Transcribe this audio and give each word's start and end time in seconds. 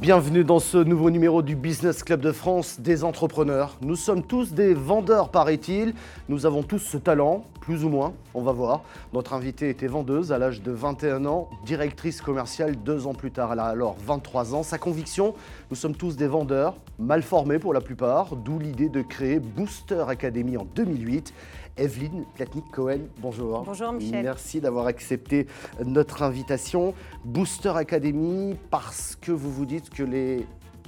Bienvenue 0.00 0.44
dans 0.44 0.60
ce 0.60 0.78
nouveau 0.78 1.10
numéro 1.10 1.42
du 1.42 1.54
Business 1.56 2.02
Club 2.02 2.22
de 2.22 2.32
France 2.32 2.80
des 2.80 3.04
entrepreneurs. 3.04 3.76
Nous 3.82 3.96
sommes 3.96 4.22
tous 4.22 4.54
des 4.54 4.72
vendeurs, 4.72 5.28
paraît-il. 5.28 5.92
Nous 6.30 6.46
avons 6.46 6.62
tous 6.62 6.78
ce 6.78 6.96
talent, 6.96 7.44
plus 7.70 7.84
ou 7.84 7.88
moins, 7.88 8.14
on 8.34 8.42
va 8.42 8.50
voir. 8.50 8.82
Notre 9.12 9.32
invitée 9.32 9.70
était 9.70 9.86
vendeuse 9.86 10.32
à 10.32 10.38
l'âge 10.38 10.60
de 10.60 10.72
21 10.72 11.24
ans, 11.24 11.48
directrice 11.64 12.20
commerciale 12.20 12.74
deux 12.74 13.06
ans 13.06 13.14
plus 13.14 13.30
tard. 13.30 13.52
Elle 13.52 13.60
a 13.60 13.66
alors 13.66 13.94
23 14.04 14.56
ans. 14.56 14.64
Sa 14.64 14.76
conviction, 14.76 15.36
nous 15.70 15.76
sommes 15.76 15.94
tous 15.94 16.16
des 16.16 16.26
vendeurs, 16.26 16.74
mal 16.98 17.22
formés 17.22 17.60
pour 17.60 17.72
la 17.72 17.80
plupart, 17.80 18.34
d'où 18.34 18.58
l'idée 18.58 18.88
de 18.88 19.02
créer 19.02 19.38
Booster 19.38 20.02
Academy 20.08 20.56
en 20.56 20.64
2008. 20.74 21.32
Evelyne 21.76 22.24
Platnik-Cohen, 22.34 23.02
bonjour. 23.18 23.62
Bonjour 23.62 23.92
Michel. 23.92 24.24
Merci 24.24 24.60
d'avoir 24.60 24.86
accepté 24.86 25.46
notre 25.84 26.24
invitation. 26.24 26.92
Booster 27.24 27.72
Academy, 27.76 28.56
parce 28.72 29.14
que 29.14 29.30
vous 29.30 29.52
vous 29.52 29.64
dites 29.64 29.90
que 29.90 30.02
les 30.02 30.44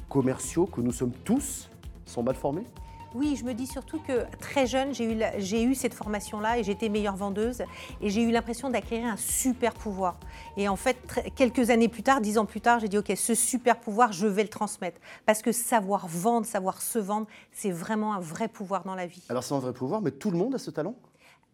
commerciaux, 0.08 0.66
que 0.66 0.80
nous 0.80 0.91
sommes 0.91 1.14
tous, 1.24 1.70
sont 2.06 2.24
mal 2.24 2.34
formés 2.34 2.64
oui, 3.14 3.36
je 3.36 3.44
me 3.44 3.54
dis 3.54 3.66
surtout 3.66 3.98
que 4.00 4.24
très 4.38 4.66
jeune, 4.66 4.94
j'ai 4.94 5.62
eu, 5.62 5.74
cette 5.74 5.94
formation-là 5.94 6.58
et 6.58 6.64
j'étais 6.64 6.88
meilleure 6.88 7.16
vendeuse 7.16 7.62
et 8.00 8.10
j'ai 8.10 8.22
eu 8.22 8.30
l'impression 8.30 8.70
d'acquérir 8.70 9.06
un 9.06 9.16
super 9.16 9.74
pouvoir. 9.74 10.18
Et 10.56 10.68
en 10.68 10.76
fait, 10.76 10.96
quelques 11.34 11.70
années 11.70 11.88
plus 11.88 12.02
tard, 12.02 12.20
dix 12.20 12.38
ans 12.38 12.46
plus 12.46 12.60
tard, 12.60 12.80
j'ai 12.80 12.88
dit, 12.88 12.98
OK, 12.98 13.12
ce 13.16 13.34
super 13.34 13.78
pouvoir, 13.78 14.12
je 14.12 14.26
vais 14.26 14.42
le 14.42 14.48
transmettre. 14.48 15.00
Parce 15.26 15.42
que 15.42 15.52
savoir 15.52 16.06
vendre, 16.06 16.46
savoir 16.46 16.80
se 16.82 16.98
vendre, 16.98 17.26
c'est 17.52 17.70
vraiment 17.70 18.14
un 18.14 18.20
vrai 18.20 18.48
pouvoir 18.48 18.84
dans 18.84 18.94
la 18.94 19.06
vie. 19.06 19.22
Alors 19.28 19.44
c'est 19.44 19.54
un 19.54 19.58
vrai 19.58 19.72
pouvoir, 19.72 20.02
mais 20.02 20.10
tout 20.10 20.30
le 20.30 20.38
monde 20.38 20.54
a 20.54 20.58
ce 20.58 20.70
talent? 20.70 20.94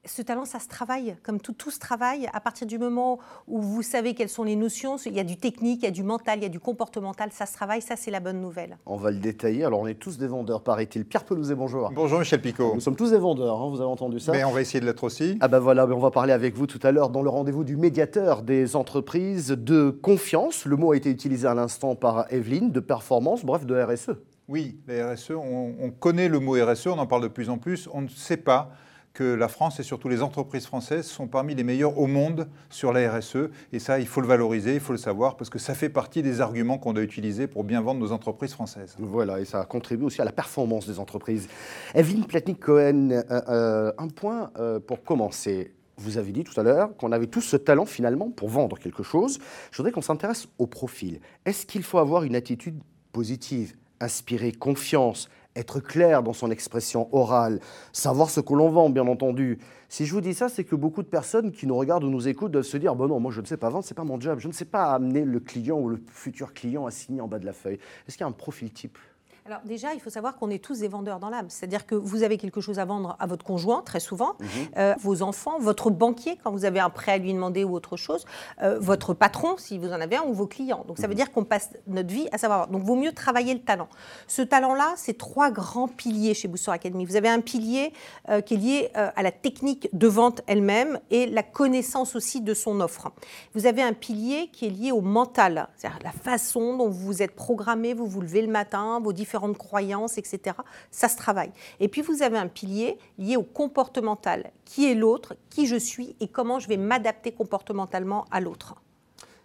Ce 0.08 0.22
talent, 0.22 0.44
ça 0.44 0.58
se 0.58 0.68
travaille, 0.68 1.16
comme 1.22 1.40
tout, 1.40 1.52
tout 1.52 1.70
se 1.70 1.78
travaille. 1.78 2.28
À 2.32 2.40
partir 2.40 2.66
du 2.66 2.78
moment 2.78 3.18
où 3.46 3.60
vous 3.60 3.82
savez 3.82 4.14
quelles 4.14 4.28
sont 4.28 4.44
les 4.44 4.56
notions, 4.56 4.96
il 4.96 5.14
y 5.14 5.20
a 5.20 5.24
du 5.24 5.36
technique, 5.36 5.82
il 5.82 5.84
y 5.84 5.88
a 5.88 5.92
du 5.92 6.02
mental, 6.02 6.38
il 6.38 6.42
y 6.42 6.46
a 6.46 6.50
du 6.50 6.60
comportemental, 6.60 7.30
ça 7.32 7.46
se 7.46 7.52
travaille, 7.52 7.82
ça 7.82 7.96
c'est 7.96 8.10
la 8.10 8.20
bonne 8.20 8.40
nouvelle. 8.40 8.78
On 8.86 8.96
va 8.96 9.10
le 9.10 9.18
détailler. 9.18 9.64
Alors 9.64 9.80
on 9.80 9.86
est 9.86 9.94
tous 9.94 10.18
des 10.18 10.26
vendeurs, 10.26 10.62
paraît-il. 10.62 11.04
Pierre 11.04 11.24
Pelouzet, 11.24 11.54
bonjour. 11.54 11.90
Bonjour 11.94 12.18
Michel 12.18 12.40
Picot. 12.40 12.74
Nous 12.74 12.80
sommes 12.80 12.96
tous 12.96 13.10
des 13.10 13.18
vendeurs, 13.18 13.60
hein, 13.60 13.68
vous 13.68 13.80
avez 13.80 13.90
entendu 13.90 14.20
ça 14.20 14.32
Mais 14.32 14.44
on 14.44 14.50
va 14.50 14.60
essayer 14.60 14.80
de 14.80 14.86
l'être 14.86 15.04
aussi. 15.04 15.38
Ah 15.40 15.48
ben 15.48 15.58
voilà, 15.58 15.86
on 15.86 15.98
va 15.98 16.10
parler 16.10 16.32
avec 16.32 16.54
vous 16.56 16.66
tout 16.66 16.80
à 16.82 16.92
l'heure 16.92 17.10
dans 17.10 17.22
le 17.22 17.30
rendez-vous 17.30 17.64
du 17.64 17.76
médiateur 17.76 18.42
des 18.42 18.76
entreprises 18.76 19.48
de 19.48 19.90
confiance. 19.90 20.64
Le 20.64 20.76
mot 20.76 20.92
a 20.92 20.96
été 20.96 21.10
utilisé 21.10 21.46
à 21.46 21.54
l'instant 21.54 21.94
par 21.94 22.32
Evelyne, 22.32 22.70
de 22.70 22.80
performance, 22.80 23.44
bref, 23.44 23.66
de 23.66 23.80
RSE. 23.80 24.10
Oui, 24.48 24.78
la 24.86 25.12
RSE, 25.12 25.32
on, 25.32 25.74
on 25.78 25.90
connaît 25.90 26.28
le 26.28 26.40
mot 26.40 26.54
RSE, 26.54 26.86
on 26.86 26.98
en 26.98 27.06
parle 27.06 27.22
de 27.22 27.28
plus 27.28 27.50
en 27.50 27.58
plus, 27.58 27.88
on 27.92 28.00
ne 28.00 28.08
sait 28.08 28.38
pas 28.38 28.70
que 29.18 29.34
la 29.34 29.48
France 29.48 29.80
et 29.80 29.82
surtout 29.82 30.08
les 30.08 30.22
entreprises 30.22 30.64
françaises 30.64 31.06
sont 31.06 31.26
parmi 31.26 31.56
les 31.56 31.64
meilleures 31.64 31.98
au 31.98 32.06
monde 32.06 32.46
sur 32.70 32.92
la 32.92 33.10
RSE. 33.10 33.50
Et 33.72 33.80
ça, 33.80 33.98
il 33.98 34.06
faut 34.06 34.20
le 34.20 34.28
valoriser, 34.28 34.74
il 34.74 34.80
faut 34.80 34.92
le 34.92 34.98
savoir, 34.98 35.36
parce 35.36 35.50
que 35.50 35.58
ça 35.58 35.74
fait 35.74 35.88
partie 35.88 36.22
des 36.22 36.40
arguments 36.40 36.78
qu'on 36.78 36.92
doit 36.92 37.02
utiliser 37.02 37.48
pour 37.48 37.64
bien 37.64 37.80
vendre 37.80 37.98
nos 37.98 38.12
entreprises 38.12 38.52
françaises. 38.52 38.94
Voilà, 39.00 39.40
et 39.40 39.44
ça 39.44 39.64
contribue 39.64 40.04
aussi 40.04 40.22
à 40.22 40.24
la 40.24 40.30
performance 40.30 40.86
des 40.86 41.00
entreprises. 41.00 41.48
Evelyne 41.96 42.26
Platnik-Cohen, 42.26 43.10
euh, 43.10 43.22
euh, 43.48 43.92
un 43.98 44.06
point 44.06 44.52
euh, 44.56 44.78
pour 44.78 45.02
commencer. 45.02 45.74
Vous 45.96 46.16
avez 46.16 46.30
dit 46.30 46.44
tout 46.44 46.58
à 46.60 46.62
l'heure 46.62 46.96
qu'on 46.96 47.10
avait 47.10 47.26
tous 47.26 47.40
ce 47.40 47.56
talent 47.56 47.86
finalement 47.86 48.30
pour 48.30 48.48
vendre 48.48 48.78
quelque 48.78 49.02
chose. 49.02 49.40
Je 49.72 49.78
voudrais 49.78 49.90
qu'on 49.90 50.00
s'intéresse 50.00 50.46
au 50.58 50.68
profil. 50.68 51.18
Est-ce 51.44 51.66
qu'il 51.66 51.82
faut 51.82 51.98
avoir 51.98 52.22
une 52.22 52.36
attitude 52.36 52.78
positive, 53.10 53.74
inspirer 53.98 54.52
confiance, 54.52 55.28
être 55.58 55.80
clair 55.80 56.22
dans 56.22 56.32
son 56.32 56.50
expression 56.50 57.08
orale, 57.14 57.60
savoir 57.92 58.30
ce 58.30 58.40
que 58.40 58.54
l'on 58.54 58.70
vend, 58.70 58.90
bien 58.90 59.06
entendu. 59.06 59.58
Si 59.88 60.06
je 60.06 60.12
vous 60.12 60.20
dis 60.20 60.34
ça, 60.34 60.48
c'est 60.48 60.64
que 60.64 60.76
beaucoup 60.76 61.02
de 61.02 61.08
personnes 61.08 61.52
qui 61.52 61.66
nous 61.66 61.76
regardent 61.76 62.04
ou 62.04 62.10
nous 62.10 62.28
écoutent 62.28 62.52
doivent 62.52 62.64
se 62.64 62.76
dire 62.76 62.94
bon 62.94 63.08
non, 63.08 63.20
moi 63.20 63.32
je 63.32 63.40
ne 63.40 63.46
sais 63.46 63.56
pas 63.56 63.68
vendre, 63.68 63.84
c'est 63.84 63.94
pas 63.94 64.04
mon 64.04 64.20
job, 64.20 64.38
je 64.38 64.48
ne 64.48 64.52
sais 64.52 64.64
pas 64.64 64.92
amener 64.92 65.24
le 65.24 65.40
client 65.40 65.78
ou 65.78 65.88
le 65.88 66.00
futur 66.12 66.54
client 66.54 66.86
à 66.86 66.90
signer 66.90 67.20
en 67.20 67.28
bas 67.28 67.38
de 67.38 67.46
la 67.46 67.52
feuille. 67.52 67.78
Est-ce 68.06 68.16
qu'il 68.16 68.24
y 68.24 68.24
a 68.24 68.28
un 68.28 68.32
profil 68.32 68.70
type? 68.72 68.98
Alors 69.48 69.62
déjà, 69.64 69.94
il 69.94 70.00
faut 70.00 70.10
savoir 70.10 70.36
qu'on 70.36 70.50
est 70.50 70.62
tous 70.62 70.80
des 70.80 70.88
vendeurs 70.88 71.18
dans 71.20 71.30
l'âme. 71.30 71.46
C'est-à-dire 71.48 71.86
que 71.86 71.94
vous 71.94 72.22
avez 72.22 72.36
quelque 72.36 72.60
chose 72.60 72.78
à 72.78 72.84
vendre 72.84 73.16
à 73.18 73.26
votre 73.26 73.46
conjoint, 73.46 73.80
très 73.80 73.98
souvent, 73.98 74.34
mhm. 74.40 74.48
euh, 74.76 74.94
vos 75.00 75.22
enfants, 75.22 75.58
votre 75.58 75.88
banquier, 75.88 76.38
quand 76.44 76.50
vous 76.50 76.66
avez 76.66 76.80
un 76.80 76.90
prêt 76.90 77.12
à 77.12 77.18
lui 77.18 77.32
demander 77.32 77.64
ou 77.64 77.74
autre 77.74 77.96
chose, 77.96 78.26
euh, 78.62 78.78
votre 78.78 79.14
patron, 79.14 79.56
si 79.56 79.78
vous 79.78 79.88
en 79.88 80.02
avez 80.02 80.16
un, 80.16 80.24
ou 80.24 80.34
vos 80.34 80.46
clients. 80.46 80.84
Donc 80.86 80.98
ça 80.98 81.04
veut 81.04 81.14
mhm. 81.14 81.16
dire 81.16 81.32
qu'on 81.32 81.44
passe 81.44 81.70
notre 81.86 82.12
vie 82.12 82.28
à 82.30 82.36
savoir. 82.36 82.68
Donc 82.68 82.82
vaut 82.82 82.94
mieux 82.94 83.12
travailler 83.12 83.54
le 83.54 83.60
talent. 83.60 83.88
Ce 84.26 84.42
talent-là, 84.42 84.92
c'est 84.96 85.16
trois 85.16 85.50
grands 85.50 85.88
piliers 85.88 86.34
chez 86.34 86.46
Booster 86.46 86.70
Academy. 86.70 87.06
Vous 87.06 87.16
avez 87.16 87.30
un 87.30 87.40
pilier 87.40 87.94
euh, 88.28 88.42
qui 88.42 88.52
est 88.52 88.58
lié 88.58 88.90
à 88.94 89.22
la 89.22 89.30
technique 89.30 89.88
de 89.94 90.08
vente 90.08 90.42
elle-même 90.46 91.00
et 91.10 91.26
la 91.26 91.42
connaissance 91.42 92.16
aussi 92.16 92.42
de 92.42 92.52
son 92.52 92.80
offre. 92.80 93.12
Vous 93.54 93.64
avez 93.64 93.82
un 93.82 93.94
pilier 93.94 94.50
qui 94.52 94.66
est 94.66 94.70
lié 94.70 94.92
au 94.92 95.00
mental, 95.00 95.68
c'est-à-dire 95.76 96.00
la 96.04 96.12
façon 96.12 96.76
dont 96.76 96.90
vous 96.90 97.22
êtes 97.22 97.34
programmé, 97.34 97.94
vous 97.94 98.06
vous 98.06 98.20
levez 98.20 98.42
le 98.42 98.48
matin, 98.48 99.00
vos 99.02 99.12
différents 99.12 99.37
différentes 99.38 99.58
croyances, 99.58 100.18
etc. 100.18 100.56
Ça 100.90 101.08
se 101.08 101.16
travaille. 101.16 101.50
Et 101.80 101.88
puis 101.88 102.02
vous 102.02 102.22
avez 102.22 102.38
un 102.38 102.48
pilier 102.48 102.98
lié 103.18 103.36
au 103.36 103.42
comportemental. 103.42 104.50
Qui 104.64 104.90
est 104.90 104.94
l'autre? 104.94 105.36
Qui 105.50 105.66
je 105.66 105.76
suis 105.76 106.16
Et 106.20 106.28
comment 106.28 106.58
je 106.58 106.68
vais 106.68 106.76
m'adapter 106.76 107.32
comportementalement 107.32 108.24
à 108.30 108.40
l'autre? 108.40 108.74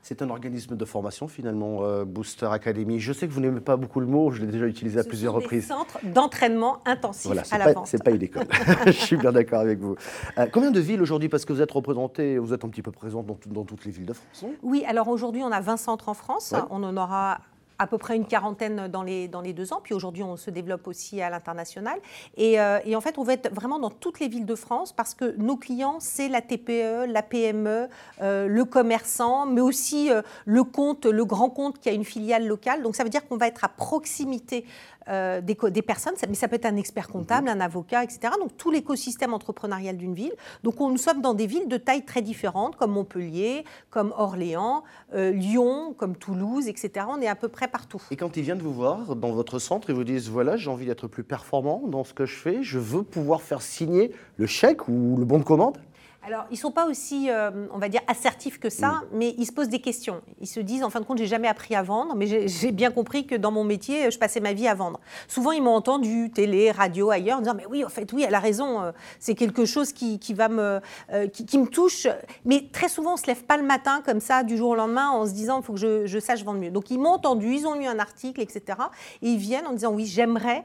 C'est 0.05 0.21
un 0.21 0.29
organisme 0.29 0.75
de 0.75 0.83
formation 0.83 1.29
finalement, 1.29 1.83
euh, 1.83 2.03
Booster 2.03 2.47
Academy. 2.51 2.99
Je 2.99 3.13
sais 3.13 3.25
que 3.25 3.31
vous 3.31 3.39
n'aimez 3.39 3.61
pas 3.61 3.77
beaucoup 3.77 4.01
le 4.01 4.05
mot, 4.05 4.31
je 4.31 4.41
l'ai 4.41 4.47
déjà 4.51 4.65
utilisé 4.65 4.99
à 4.99 5.05
plusieurs 5.05 5.33
reprises. 5.33 5.67
C'est 5.67 5.73
un 5.73 5.77
centre 5.77 5.99
d'entraînement 6.03 6.79
intensif 6.85 7.31
à 7.51 7.57
la 7.57 7.71
vente. 7.71 7.87
C'est 7.87 8.03
pas 8.03 8.11
une 8.11 8.21
école. 8.21 8.43
je 8.85 8.91
suis 8.91 9.15
bien 9.15 9.31
d'accord 9.31 9.61
avec 9.61 9.79
vous. 9.79 9.95
Euh, 10.37 10.47
combien 10.51 10.71
de 10.71 10.79
villes 10.81 11.01
aujourd'hui 11.01 11.29
Parce 11.29 11.45
que 11.45 11.53
vous 11.53 11.61
êtes 11.61 11.71
représenté, 11.71 12.37
vous 12.37 12.53
êtes 12.53 12.65
un 12.65 12.69
petit 12.69 12.81
peu 12.81 12.91
présente 12.91 13.25
dans, 13.25 13.37
dans 13.47 13.63
toutes 13.63 13.85
les 13.85 13.91
villes 13.91 14.05
de 14.05 14.11
France. 14.11 14.43
oui, 14.61 14.83
alors 14.85 15.07
aujourd'hui 15.07 15.41
on 15.41 15.51
a 15.53 15.61
20 15.61 15.77
centres 15.77 16.09
en 16.09 16.13
France. 16.13 16.53
On 16.69 16.83
en 16.83 16.97
aura 16.97 17.39
à 17.83 17.88
peu 17.88 17.97
près 17.97 18.16
une 18.16 18.25
quarantaine 18.25 18.88
dans 18.88 19.03
les, 19.03 19.27
dans 19.27 19.41
les 19.41 19.51
deux 19.51 19.73
ans. 19.73 19.81
Puis 19.83 19.94
aujourd'hui, 19.94 20.23
on 20.23 20.38
se 20.38 20.49
développe 20.49 20.88
aussi 20.88 21.21
à 21.21 21.29
l'international. 21.29 21.99
Et, 22.38 22.59
euh, 22.59 22.79
et, 22.85 22.95
en 22.95 23.01
fait, 23.01 23.17
on 23.17 23.23
va 23.23 23.33
être 23.33 23.53
vraiment 23.53 23.77
dans 23.77 23.89
toutes 23.89 24.21
les 24.21 24.29
villes 24.29 24.45
de 24.45 24.55
France 24.55 24.94
parce 24.94 25.13
que 25.13 25.35
nos 25.38 25.57
clients, 25.57 25.97
c'est 25.99 26.29
la 26.29 26.41
TPE, 26.41 27.05
la 27.07 27.21
PME, 27.21 27.89
euh, 28.21 28.47
le 28.47 28.66
commerçant, 28.66 29.45
mais 29.45 29.59
aussi 29.59 30.09
euh, 30.09 30.21
le 30.45 30.63
compte, 30.63 31.05
le 31.05 31.25
grand 31.25 31.49
compte 31.49 31.79
qui 31.79 31.89
a 31.89 31.91
une 31.91 32.05
filiale 32.05 32.47
locale. 32.47 32.83
Donc 32.83 32.95
ça 32.95 33.03
veut 33.03 33.09
dire 33.09 33.27
qu'on 33.27 33.38
va 33.38 33.47
être 33.47 33.66
à 33.66 33.69
proximité 33.69 34.65
euh, 35.09 35.41
des, 35.41 35.57
des, 35.71 35.81
personnes, 35.81 36.13
mais 36.27 36.35
ça 36.35 36.47
peut 36.47 36.55
être 36.55 36.65
un 36.65 36.77
expert 36.77 37.07
comptable, 37.07 37.49
un 37.49 37.59
avocat, 37.59 38.03
etc. 38.03 38.33
Donc 38.39 38.55
tout 38.57 38.71
l'écosystème 38.71 39.33
entrepreneurial 39.33 39.97
d'une 39.97 40.13
ville. 40.13 40.33
Donc 40.63 40.79
on, 40.79 40.89
nous 40.89 40.97
sommes 40.97 41.21
dans 41.21 41.33
des 41.33 41.47
villes 41.47 41.67
de 41.67 41.77
taille 41.77 42.05
très 42.05 42.21
différentes, 42.21 42.75
comme 42.75 42.91
Montpellier, 42.91 43.65
comme 43.89 44.13
Orléans, 44.17 44.83
euh, 45.13 45.31
Lyon, 45.31 45.93
comme 45.97 46.15
Toulouse, 46.15 46.67
etc. 46.67 47.05
On 47.09 47.21
est 47.21 47.27
à 47.27 47.35
peu 47.35 47.49
près 47.49 47.67
partout. 47.67 48.01
Et 48.11 48.15
quand 48.15 48.37
ils 48.37 48.43
viennent 48.43 48.61
vous 48.61 48.73
voir 48.73 49.15
dans 49.15 49.31
votre 49.31 49.59
centre, 49.59 49.89
ils 49.89 49.95
vous 49.95 50.03
disent 50.03 50.29
voilà, 50.29 50.57
j'ai 50.57 50.69
envie 50.69 50.85
d'être 50.85 51.07
plus 51.07 51.23
performant 51.23 51.83
dans 51.87 52.03
ce 52.03 52.13
que 52.13 52.25
je 52.25 52.35
fais, 52.35 52.63
je 52.63 52.79
veux 52.79 53.03
pouvoir 53.03 53.41
faire 53.41 53.61
signer 53.61 54.11
le 54.37 54.47
chèque 54.47 54.87
ou 54.87 55.17
le 55.17 55.25
bon 55.25 55.39
de 55.39 55.43
commande 55.43 55.77
alors, 56.25 56.45
ils 56.50 56.53
ne 56.53 56.59
sont 56.59 56.72
pas 56.72 56.85
aussi, 56.85 57.29
euh, 57.29 57.67
on 57.73 57.79
va 57.79 57.89
dire, 57.89 58.00
assertifs 58.07 58.57
que 58.57 58.69
ça, 58.69 59.01
mais 59.11 59.35
ils 59.38 59.45
se 59.45 59.51
posent 59.51 59.67
des 59.67 59.81
questions. 59.81 60.22
Ils 60.39 60.47
se 60.47 60.61
disent, 60.61 60.84
en 60.84 60.89
fin 60.89 61.01
de 61.01 61.06
compte, 61.06 61.17
j'ai 61.17 61.28
jamais 61.28 61.50
appris 61.50 61.75
à 61.75 61.84
vendre, 61.84 62.16
mais 62.16 62.47
j'ai 62.47 62.72
bien 62.72 62.91
compris 62.91 63.28
que 63.28 63.35
dans 63.35 63.51
mon 63.51 63.66
métier, 63.66 64.09
je 64.09 64.17
passais 64.17 64.39
ma 64.39 64.53
vie 64.53 64.69
à 64.69 64.73
vendre. 64.73 65.01
Souvent, 65.28 65.51
ils 65.51 65.62
m'ont 65.62 65.75
entendu, 65.75 66.31
télé, 66.33 66.72
radio, 66.72 67.09
ailleurs, 67.09 67.39
en 67.39 67.41
disant, 67.41 67.56
mais 67.56 67.66
oui, 67.66 67.83
en 67.83 67.89
fait, 67.89 68.12
oui, 68.13 68.23
elle 68.25 68.35
a 68.35 68.39
raison, 68.39 68.81
euh, 68.81 68.91
c'est 69.19 69.35
quelque 69.35 69.66
chose 69.66 69.91
qui, 69.91 70.17
va 70.33 70.47
me, 70.47 70.79
euh, 71.12 71.28
qui, 71.28 71.57
me 71.57 71.67
touche. 71.67 72.07
Mais 72.45 72.69
très 72.72 72.88
souvent, 72.88 73.12
on 73.12 73.16
ne 73.16 73.19
se 73.19 73.28
lève 73.28 73.44
pas 73.44 73.57
le 73.57 73.63
matin 73.63 74.01
comme 74.06 74.22
ça, 74.22 74.44
du 74.44 74.56
jour 74.56 74.69
au 74.69 74.75
lendemain, 74.75 75.09
en 75.09 75.25
se 75.25 75.33
disant, 75.33 75.59
il 75.59 75.66
faut 75.66 75.73
que 75.73 75.79
je, 75.79 76.06
je, 76.06 76.19
sache 76.19 76.45
vendre 76.45 76.62
mieux. 76.62 76.72
Donc, 76.72 76.89
ils 76.89 77.00
m'ont 77.00 77.09
entendu, 77.09 77.53
ils 77.53 77.67
ont 77.67 77.73
lu 77.73 77.85
un 77.85 78.00
article, 78.00 78.39
etc. 78.39 78.78
Et 79.22 79.28
ils 79.28 79.38
viennent 79.38 79.67
en 79.67 79.73
disant, 79.73 79.91
oui, 79.91 80.06
j'aimerais 80.06 80.63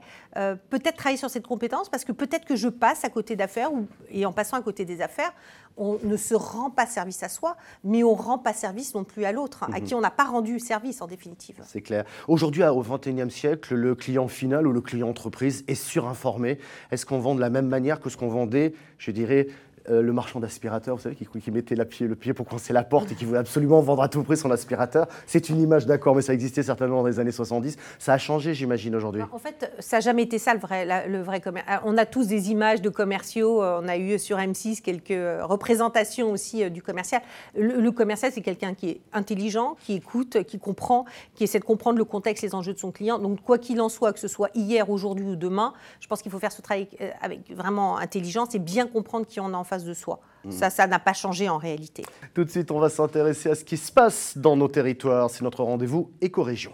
peut-être 0.71 0.95
travailler 0.95 1.17
sur 1.17 1.31
cette 1.31 1.49
compétence 1.49 1.89
parce 1.89 2.05
que 2.05 2.13
peut-être 2.13 2.45
que 2.45 2.55
je 2.55 2.69
passe 2.69 3.05
à 3.05 3.09
côté 3.09 3.35
d'affaires, 3.35 3.71
et 4.09 4.25
en 4.25 4.33
passant 4.33 4.57
à 4.57 4.63
côté 4.63 4.85
des 4.85 5.01
affaires, 5.01 5.33
on 5.79 5.99
ne 6.03 6.17
se 6.17 6.35
rend 6.35 6.71
pas 6.71 6.87
service 6.87 7.23
à 7.23 7.29
soi, 7.29 7.57
mais 7.85 8.03
on 8.03 8.17
ne 8.17 8.21
rend 8.21 8.39
pas 8.39 8.53
service 8.53 8.95
non 8.95 9.05
plus 9.05 9.25
à 9.25 9.33
l'autre, 9.33 9.65
à 9.65 9.69
mhm. 9.79 9.85
qui 9.85 9.95
on 9.95 10.01
n'a 10.01 10.11
pas 10.11 10.25
rendu 10.25 10.59
service 10.59 11.01
en 11.01 11.07
définitive. 11.07 11.63
C'est 11.67 11.81
clair. 11.81 12.05
Aujourd'hui, 12.27 12.65
au 12.65 12.83
XXIe 12.83 13.31
siècle, 13.31 13.75
le 13.75 13.95
client 13.95 14.29
final 14.29 14.67
ou 14.67 14.73
le 14.73 14.81
client 14.81 15.09
entreprise 15.09 15.65
est 15.69 15.75
surinformé. 15.75 16.59
Est-ce 16.91 17.07
qu'on 17.07 17.21
vend 17.21 17.35
de 17.35 17.41
la 17.41 17.51
même 17.51 17.69
manière 17.69 18.01
que 18.01 18.11
ce 18.11 18.17
qu'on 18.17 18.29
vendait, 18.29 18.75
je 18.99 19.13
dirais, 19.13 19.47
euh, 19.91 20.03
le 20.03 20.13
marchand 20.13 20.41
d'aspirateur, 20.41 20.97
vous 20.97 21.03
savez, 21.03 21.15
qui, 21.15 21.51
mettait 21.51 21.75
la 21.75 21.85
le 22.01 22.15
pied 22.15 22.35
pour 22.35 22.47
coincer 22.47 22.73
la 22.73 22.85
porte 22.85 23.13
et 23.13 23.15
qui 23.15 23.25
voulait 23.25 23.39
absolument 23.39 23.81
vendre 23.81 24.03
à 24.03 24.09
tout 24.09 24.23
prix 24.23 24.37
son 24.37 24.51
aspirateur. 24.51 25.07
C'est 25.27 25.49
une 25.49 25.61
image, 25.61 25.87
d'accord, 25.87 26.15
mais 26.15 26.23
ça 26.23 26.35
existait 26.35 26.63
certainement 26.63 27.03
dans 27.03 27.09
les 27.09 27.21
années 27.21 27.33
70. 27.33 27.77
Ça 27.99 28.13
a 28.13 28.19
changé, 28.19 28.55
j'imagine, 28.55 28.95
aujourd'hui. 28.95 29.23
En 29.33 29.39
fait, 29.39 29.73
ça 29.79 29.97
n'a 29.97 30.01
jamais 30.01 30.23
été 30.23 30.39
ça 30.39 30.53
le 30.53 30.61
vrai, 30.61 31.09
le 31.09 31.23
vrai 31.23 31.41
commerce. 31.41 31.67
On 31.85 31.97
a 31.97 32.05
tous 32.05 32.27
des 32.27 32.51
images 32.51 32.83
de 32.83 32.89
commerciaux. 32.89 33.63
Euh, 33.63 33.81
on 33.83 33.89
a 33.89 33.97
eu 33.97 34.19
sur 34.19 34.37
M6 34.37 34.83
quelques 34.83 35.11
euh, 35.11 35.45
représentations 35.45 36.31
aussi 36.31 36.71
du 36.71 36.83
commercial. 36.83 37.23
Le, 37.57 37.91
commercial, 37.91 38.31
c'est 38.33 38.43
quelqu'un 38.43 38.75
qui 38.75 38.91
est 38.91 39.01
intelligent, 39.13 39.77
qui 39.81 39.95
écoute, 39.95 40.43
qui 40.45 40.59
comprend, 40.59 41.07
qui 41.35 41.45
essaie 41.45 41.59
de 41.59 41.65
comprendre 41.65 41.99
le 41.99 42.05
contexte, 42.05 42.43
les 42.43 42.55
enjeux 42.55 42.75
de 42.75 42.79
son 42.79 42.93
client. 42.93 43.19
Donc, 43.19 43.41
quoi 43.43 43.59
qu'il 43.59 43.81
en 43.81 43.89
soit, 43.89 44.13
que 44.13 44.21
ce 44.21 44.29
soit 44.29 44.51
hier, 44.55 44.91
aujourd'hui 44.91 45.25
ou 45.25 45.37
demain, 45.37 45.73
je 46.01 46.07
pense 46.07 46.23
qu'il 46.23 46.31
faut 46.31 46.39
faire 46.39 46.53
ce 46.53 46.61
travail 46.61 46.89
avec 47.23 47.51
vraiment 47.51 47.97
intelligence 47.97 48.55
et 48.55 48.59
bien 48.59 48.87
comprendre 48.87 49.27
qui 49.27 49.41
on 49.41 49.55
a 49.55 49.57
en 49.57 49.65
face 49.65 49.78
de 49.85 49.95
soi. 49.95 50.21
Mm. 50.45 50.51
Ça, 50.51 50.71
ça 50.71 50.87
n'a 50.87 50.99
pas 50.99 51.13
changé 51.13 51.49
en 51.49 51.59
réalité. 51.59 52.05
Tout 52.35 52.45
de 52.45 52.51
suite, 52.51 52.71
on 52.71 52.79
va 52.79 52.89
s'intéresser 52.89 53.51
à 53.51 53.55
ce 53.55 53.65
qui 53.65 53.77
se 53.77 53.93
passe 53.93 54.37
dans 54.37 54.57
nos 54.57 54.69
territoires. 54.69 55.31
C'est 55.31 55.43
notre 55.43 55.63
rendez-vous 55.63 56.11
éco-région. 56.21 56.73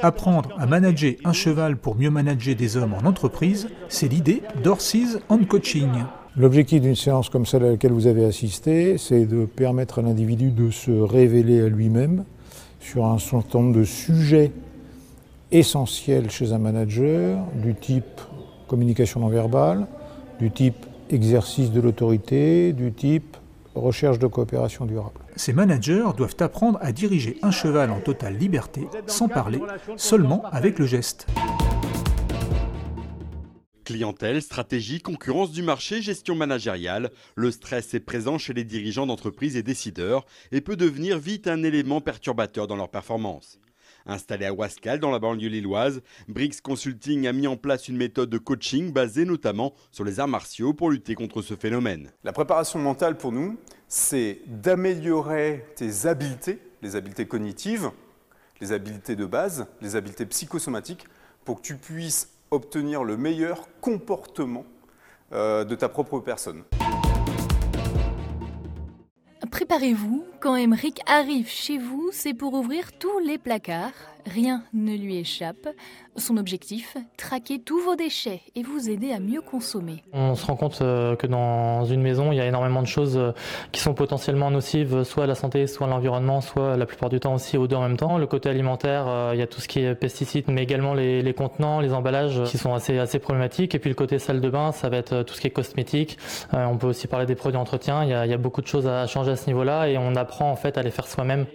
Apprendre 0.00 0.50
à 0.58 0.66
manager 0.66 1.14
un 1.24 1.32
cheval 1.32 1.76
pour 1.76 1.96
mieux 1.96 2.10
manager 2.10 2.54
des 2.54 2.76
hommes 2.76 2.94
en 2.94 3.06
entreprise, 3.06 3.68
c'est 3.88 4.08
l'idée 4.08 4.42
d'Orseas 4.62 5.18
on 5.30 5.38
Coaching. 5.38 5.90
L'objectif 6.36 6.80
d'une 6.80 6.94
séance 6.94 7.28
comme 7.28 7.46
celle 7.46 7.64
à 7.64 7.70
laquelle 7.70 7.92
vous 7.92 8.06
avez 8.06 8.24
assisté, 8.24 8.98
c'est 8.98 9.24
de 9.24 9.46
permettre 9.46 9.98
à 9.98 10.02
l'individu 10.02 10.50
de 10.50 10.70
se 10.70 10.90
révéler 10.90 11.62
à 11.62 11.68
lui-même 11.68 12.24
sur 12.78 13.06
un 13.06 13.18
certain 13.18 13.60
nombre 13.60 13.76
de 13.78 13.84
sujets 13.84 14.52
essentiels 15.52 16.30
chez 16.30 16.52
un 16.52 16.58
manager, 16.58 17.44
du 17.54 17.74
type 17.74 18.20
communication 18.68 19.20
non 19.20 19.28
verbale, 19.28 19.86
du 20.38 20.50
type 20.50 20.86
exercice 21.10 21.72
de 21.72 21.80
l'autorité, 21.80 22.72
du 22.72 22.92
type 22.92 23.36
recherche 23.74 24.18
de 24.18 24.26
coopération 24.26 24.84
durable. 24.84 25.20
Ces 25.36 25.52
managers 25.52 26.06
doivent 26.16 26.36
apprendre 26.40 26.78
à 26.82 26.92
diriger 26.92 27.38
un 27.42 27.50
cheval 27.50 27.90
en 27.90 28.00
totale 28.00 28.36
liberté, 28.36 28.86
sans 29.06 29.28
parler, 29.28 29.60
seulement 29.96 30.44
avec 30.50 30.78
le 30.78 30.86
geste. 30.86 31.26
Clientèle, 33.84 34.40
stratégie, 34.40 35.00
concurrence 35.00 35.50
du 35.50 35.62
marché, 35.62 36.00
gestion 36.00 36.36
managériale, 36.36 37.10
le 37.34 37.50
stress 37.50 37.92
est 37.94 38.00
présent 38.00 38.38
chez 38.38 38.52
les 38.52 38.62
dirigeants 38.62 39.06
d'entreprises 39.06 39.56
et 39.56 39.64
décideurs 39.64 40.26
et 40.52 40.60
peut 40.60 40.76
devenir 40.76 41.18
vite 41.18 41.48
un 41.48 41.64
élément 41.64 42.00
perturbateur 42.00 42.68
dans 42.68 42.76
leur 42.76 42.88
performance. 42.88 43.58
Installé 44.06 44.46
à 44.46 44.52
Wascal, 44.52 44.98
dans 44.98 45.10
la 45.10 45.18
banlieue 45.18 45.48
lilloise, 45.48 46.02
Briggs 46.28 46.60
Consulting 46.60 47.26
a 47.26 47.32
mis 47.32 47.46
en 47.46 47.56
place 47.56 47.88
une 47.88 47.96
méthode 47.96 48.30
de 48.30 48.38
coaching 48.38 48.92
basée 48.92 49.24
notamment 49.24 49.74
sur 49.90 50.04
les 50.04 50.20
arts 50.20 50.28
martiaux 50.28 50.72
pour 50.72 50.90
lutter 50.90 51.14
contre 51.14 51.42
ce 51.42 51.54
phénomène. 51.54 52.10
La 52.24 52.32
préparation 52.32 52.78
mentale 52.78 53.16
pour 53.16 53.32
nous, 53.32 53.58
c'est 53.88 54.40
d'améliorer 54.46 55.66
tes 55.76 56.06
habiletés, 56.06 56.60
les 56.82 56.96
habiletés 56.96 57.26
cognitives, 57.26 57.90
les 58.60 58.72
habiletés 58.72 59.16
de 59.16 59.26
base, 59.26 59.66
les 59.80 59.96
habiletés 59.96 60.26
psychosomatiques, 60.26 61.06
pour 61.44 61.56
que 61.56 61.66
tu 61.66 61.76
puisses 61.76 62.30
obtenir 62.50 63.04
le 63.04 63.16
meilleur 63.16 63.68
comportement 63.80 64.64
euh, 65.32 65.64
de 65.64 65.74
ta 65.74 65.88
propre 65.88 66.20
personne. 66.20 66.64
Préparez-vous, 69.50 70.24
quand 70.40 70.56
Emmerich 70.56 71.00
arrive 71.06 71.48
chez 71.48 71.76
vous, 71.76 72.08
c'est 72.12 72.32
pour 72.34 72.54
ouvrir 72.54 72.92
tous 72.98 73.18
les 73.18 73.36
placards 73.36 73.92
Rien 74.26 74.62
ne 74.72 74.96
lui 74.96 75.18
échappe. 75.18 75.68
Son 76.16 76.36
objectif, 76.36 76.96
traquer 77.16 77.60
tous 77.60 77.80
vos 77.80 77.94
déchets 77.94 78.42
et 78.56 78.62
vous 78.62 78.90
aider 78.90 79.12
à 79.12 79.20
mieux 79.20 79.40
consommer. 79.40 80.02
On 80.12 80.34
se 80.34 80.44
rend 80.44 80.56
compte 80.56 80.80
euh, 80.82 81.14
que 81.14 81.26
dans 81.26 81.84
une 81.84 82.02
maison, 82.02 82.32
il 82.32 82.36
y 82.36 82.40
a 82.40 82.46
énormément 82.46 82.82
de 82.82 82.86
choses 82.86 83.16
euh, 83.16 83.30
qui 83.70 83.80
sont 83.80 83.94
potentiellement 83.94 84.50
nocives, 84.50 85.04
soit 85.04 85.24
à 85.24 85.26
la 85.26 85.36
santé, 85.36 85.66
soit 85.66 85.86
à 85.86 85.90
l'environnement, 85.90 86.40
soit 86.40 86.76
la 86.76 86.84
plupart 86.84 87.08
du 87.08 87.20
temps 87.20 87.34
aussi 87.34 87.56
aux 87.56 87.68
deux 87.68 87.76
en 87.76 87.82
même 87.82 87.96
temps. 87.96 88.18
Le 88.18 88.26
côté 88.26 88.48
alimentaire, 88.48 89.06
euh, 89.06 89.30
il 89.34 89.38
y 89.38 89.42
a 89.42 89.46
tout 89.46 89.60
ce 89.60 89.68
qui 89.68 89.80
est 89.80 89.94
pesticides, 89.94 90.46
mais 90.48 90.62
également 90.62 90.94
les, 90.94 91.34
contenants, 91.34 91.80
les 91.80 91.94
emballages 91.94 92.42
qui 92.44 92.58
sont 92.58 92.74
assez, 92.74 93.18
problématiques. 93.20 93.74
Et 93.74 93.78
puis 93.78 93.88
le 93.88 93.96
côté 93.96 94.18
salle 94.18 94.40
de 94.40 94.50
bain, 94.50 94.72
ça 94.72 94.88
va 94.88 94.96
être 94.96 95.22
tout 95.22 95.34
ce 95.34 95.40
qui 95.40 95.46
est 95.46 95.52
cosmétique. 95.52 96.18
on 96.52 96.76
peut 96.76 96.88
aussi 96.88 97.06
parler 97.06 97.26
des 97.26 97.36
produits 97.36 97.56
d'entretien. 97.56 98.04
Il, 98.04 98.08
il 98.08 98.30
y 98.30 98.34
a 98.34 98.38
beaucoup 98.38 98.60
de 98.60 98.66
choses 98.66 98.86
à 98.86 99.06
changer 99.06 99.30
à 99.30 99.36
ce 99.36 99.46
niveau-là 99.46 99.88
et 99.88 99.96
on 99.96 100.16
apprend 100.30 100.52
en 100.52 100.56
fait 100.56 100.78
à 100.78 100.82
les 100.84 100.92
faire 100.92 101.08
soi-même. 101.08 101.46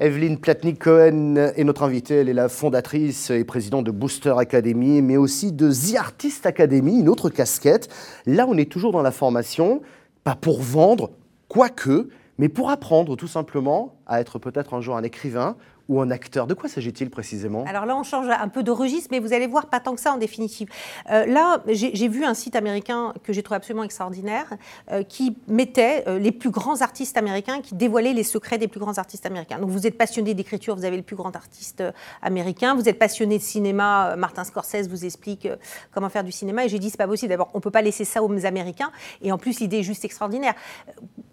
Evelyne 0.00 0.38
Platnik-Cohen 0.38 1.36
est 1.36 1.62
notre 1.62 1.82
invitée. 1.82 2.14
Elle 2.20 2.30
est 2.30 2.32
la 2.32 2.48
fondatrice 2.48 3.28
et 3.28 3.44
présidente 3.44 3.84
de 3.84 3.90
Booster 3.90 4.32
Academy, 4.38 5.02
mais 5.02 5.18
aussi 5.18 5.52
de 5.52 5.70
The 5.70 5.96
Artist 5.96 6.46
Academy, 6.46 7.00
une 7.00 7.10
autre 7.10 7.28
casquette. 7.28 7.90
Là, 8.24 8.46
on 8.48 8.56
est 8.56 8.70
toujours 8.70 8.92
dans 8.92 9.02
la 9.02 9.10
formation, 9.10 9.82
pas 10.24 10.36
pour 10.36 10.62
vendre, 10.62 11.10
quoique, 11.48 12.08
mais 12.38 12.48
pour 12.48 12.70
apprendre 12.70 13.14
tout 13.14 13.28
simplement 13.28 13.96
à 14.06 14.22
être 14.22 14.38
peut-être 14.38 14.72
un 14.72 14.80
jour 14.80 14.96
un 14.96 15.02
écrivain 15.02 15.56
ou 15.88 16.00
un 16.00 16.10
acteur. 16.10 16.46
De 16.46 16.54
quoi 16.54 16.68
s'agit-il 16.68 17.10
précisément? 17.10 17.64
Alors 17.66 17.86
là, 17.86 17.96
on 17.96 18.02
change 18.02 18.28
un 18.28 18.48
peu 18.48 18.62
de 18.62 18.70
registre, 18.70 19.08
mais 19.10 19.18
vous 19.18 19.32
allez 19.32 19.46
voir 19.46 19.66
pas 19.66 19.80
tant 19.80 19.94
que 19.94 20.00
ça 20.00 20.12
en 20.12 20.16
définitive. 20.16 20.68
Euh, 21.10 21.26
là, 21.26 21.62
j'ai 21.68 22.08
vu 22.08 22.24
un 22.24 22.34
site 22.34 22.56
américain 22.56 23.12
que 23.22 23.32
j'ai 23.32 23.42
trouvé 23.42 23.56
absolument 23.56 23.84
extraordinaire, 23.84 24.46
euh, 24.90 25.02
qui 25.02 25.36
mettait 25.48 26.04
euh, 26.06 26.18
les 26.18 26.32
plus 26.32 26.50
grands 26.50 26.80
artistes 26.82 27.16
américains, 27.16 27.60
qui 27.60 27.74
dévoilait 27.74 28.12
les 28.12 28.22
secrets 28.22 28.58
des 28.58 28.68
plus 28.68 28.80
grands 28.80 28.98
artistes 28.98 29.26
américains. 29.26 29.58
Donc 29.58 29.70
vous 29.70 29.86
êtes 29.86 29.98
passionné 29.98 30.34
d'écriture, 30.34 30.76
vous 30.76 30.84
avez 30.84 30.96
le 30.96 31.02
plus 31.02 31.16
grand 31.16 31.34
artiste 31.34 31.82
américain. 32.22 32.74
Vous 32.74 32.88
êtes 32.88 32.98
passionné 32.98 33.38
de 33.38 33.42
cinéma, 33.42 34.16
Martin 34.16 34.44
Scorsese 34.44 34.88
vous 34.88 35.04
explique 35.04 35.48
comment 35.92 36.08
faire 36.08 36.24
du 36.24 36.32
cinéma. 36.32 36.64
Et 36.64 36.68
j'ai 36.68 36.78
dit, 36.78 36.90
c'est 36.90 36.96
pas 36.96 37.06
possible. 37.06 37.30
D'abord, 37.30 37.50
on 37.54 37.60
peut 37.60 37.70
pas 37.70 37.82
laisser 37.82 38.04
ça 38.04 38.22
aux 38.22 38.46
Américains. 38.46 38.90
Et 39.20 39.32
en 39.32 39.38
plus, 39.38 39.60
l'idée 39.60 39.78
est 39.78 39.82
juste 39.82 40.04
extraordinaire. 40.04 40.54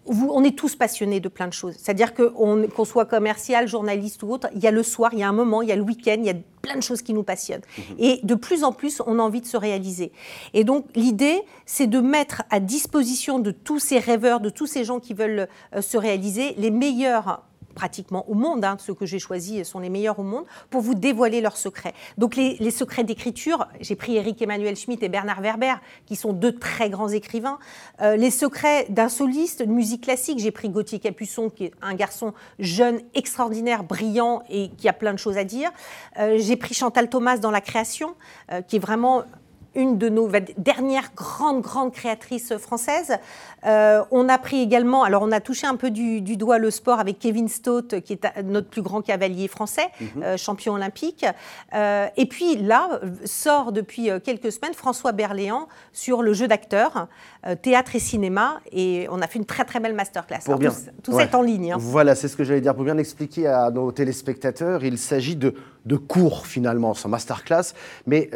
Vous, 0.10 0.30
on 0.34 0.44
est 0.44 0.58
tous 0.58 0.76
passionnés 0.76 1.20
de 1.20 1.30
plein 1.30 1.48
de 1.48 1.54
choses. 1.54 1.76
C'est-à-dire 1.78 2.14
qu'on 2.14 2.86
soit 2.86 3.06
commercial, 3.06 3.68
journaliste 3.68 4.24
ou 4.24 4.32
autre, 4.32 4.48
il 4.56 4.62
y 4.62 4.68
a 4.68 4.72
le 4.72 4.84
soir, 4.84 5.12
il 5.14 5.20
y 5.20 5.24
a 5.24 5.30
un 5.30 5.34
moment, 5.34 5.62
il 5.62 5.70
y 5.70 5.72
a 5.72 5.76
le 5.76 5.84
week-end, 5.84 6.16
il 6.18 6.26
y 6.26 6.30
a 6.30 6.36
plein 6.62 6.76
de 6.76 6.82
choses 6.82 7.02
qui 7.02 7.14
nous 7.14 7.24
passionnent. 7.24 7.62
Mhm. 7.78 7.96
Et 8.00 8.20
de 8.24 8.36
plus 8.36 8.64
en 8.64 8.72
plus, 8.72 9.02
on 9.06 9.20
a 9.20 9.22
envie 9.22 9.42
de 9.42 9.46
se 9.46 9.58
réaliser. 9.58 10.12
Et 10.54 10.64
donc, 10.64 10.86
l'idée, 10.96 11.42
c'est 11.66 11.88
de 11.88 12.00
mettre 12.00 12.44
à 12.50 12.60
disposition 12.60 13.40
de 13.40 13.52
tous 13.52 13.80
ces 13.80 14.00
rêveurs, 14.00 14.40
de 14.40 14.50
tous 14.50 14.68
ces 14.68 14.84
gens 14.84 15.00
qui 15.00 15.14
veulent 15.14 15.48
euh, 15.76 15.82
se 15.82 15.98
réaliser, 15.98 16.56
les 16.58 16.72
meilleurs 16.72 17.44
pratiquement 17.76 18.30
au 18.30 18.34
monde, 18.34 18.64
hein, 18.66 18.78
ceux 18.80 18.94
que 18.94 19.06
j'ai 19.06 19.20
choisis 19.20 19.68
sont 19.68 19.80
les 19.80 19.90
meilleurs 19.90 20.20
au 20.20 20.24
monde, 20.24 20.46
pour 20.70 20.82
vous 20.82 20.96
dévoiler 20.96 21.42
leurs 21.42 21.58
secrets. 21.58 21.94
Donc 22.18 22.36
les, 22.36 22.72
secrets 22.72 23.04
d'écriture, 23.04 23.68
j'ai 23.82 23.96
pris 23.96 24.16
Eric 24.16 24.42
Emmanuel 24.42 24.76
Schmitt 24.76 25.02
et 25.04 25.10
Bernard 25.10 25.42
Werber, 25.42 25.76
qui 26.06 26.16
sont 26.16 26.34
deux 26.34 26.58
très 26.58 26.90
grands 26.90 27.10
écrivains. 27.10 27.60
Euh, 28.02 28.16
les 28.16 28.32
secrets 28.32 28.86
d'un 28.90 29.10
soliste 29.10 29.64
de 29.64 29.72
musique 29.72 30.04
classique, 30.04 30.40
j'ai 30.40 30.52
pris 30.52 30.70
Gauthier 30.70 31.00
Capuçon, 31.00 31.50
qui 31.50 31.66
est 31.66 31.74
un 31.82 31.96
garçon 31.96 32.34
jeune, 32.60 33.02
extraordinaire, 33.16 33.84
brillant 33.84 34.44
et 34.50 34.70
qui 34.78 34.88
a 34.88 34.94
plein 34.94 35.14
de 35.14 35.20
choses 35.20 35.38
à 35.38 35.44
dire. 35.44 35.72
Euh, 36.20 36.38
j'ai 36.38 36.56
pris 36.56 36.74
Chantal 36.74 37.10
Thomas 37.10 37.38
dans 37.38 37.52
la 37.52 37.62
création, 37.62 38.16
euh, 38.52 38.62
qui 38.62 38.76
est 38.76 38.80
vraiment 38.80 39.24
une 39.76 39.98
de 39.98 40.10
nos 40.10 40.30
dernières 40.58 41.12
grandes, 41.16 41.62
grandes 41.62 41.92
créatrices 41.92 42.58
françaises. 42.58 43.18
Euh, 43.66 44.04
on 44.12 44.30
a 44.30 44.38
pris 44.38 44.62
également, 44.62 45.04
alors 45.04 45.22
on 45.22 45.32
a 45.32 45.40
touché 45.40 45.68
un 45.68 45.76
peu 45.76 45.92
du, 45.92 46.22
doigt 46.38 46.58
le 46.58 46.72
sport 46.72 47.00
avec 47.00 47.20
Kevin 47.20 47.48
Stott, 47.48 48.00
qui 48.02 48.14
est 48.14 48.44
notre 48.44 48.68
plus 48.68 48.82
grand 48.82 49.02
cavalier 49.02 49.48
français, 49.48 49.88
mhm. 50.00 50.24
euh, 50.24 50.38
champion 50.38 50.74
olympique. 50.74 51.26
Euh, 51.74 52.08
et 52.18 52.26
puis 52.26 52.56
là, 52.56 53.00
sort 53.26 53.72
depuis 53.72 54.10
quelques 54.24 54.52
semaines 54.52 54.74
François 54.74 55.12
Berléand 55.12 55.68
sur 55.92 56.22
le 56.22 56.34
jeu 56.34 56.48
d'acteur, 56.48 57.08
théâtre 57.62 57.96
et 57.96 58.00
cinéma. 58.00 58.60
Et 58.72 59.08
on 59.12 59.22
a 59.22 59.28
fait 59.28 59.40
une 59.40 59.46
très, 59.46 59.66
très 59.66 59.80
belle 59.80 59.94
masterclass. 59.94 60.40
Pour 60.46 60.58
bien, 60.58 60.72
tout, 61.04 61.12
tout 61.12 61.36
en 61.36 61.42
ligne. 61.42 61.74
Hein. 61.74 61.78
Voilà, 61.80 62.16
c'est 62.16 62.28
ce 62.28 62.38
que 62.38 62.44
j'allais 62.44 62.62
dire. 62.62 62.76
Pour 62.76 62.84
bien 62.84 62.98
expliquer 62.98 63.48
à 63.48 63.70
nos 63.72 63.92
téléspectateurs, 63.92 64.84
il 64.84 64.98
s'agit 64.98 65.36
de, 65.36 65.54
de 65.86 65.96
cours 65.96 66.48
finalement, 66.48 66.94
c'est 66.94 67.08
masterclass. 67.08 67.74
Mais 68.06 68.30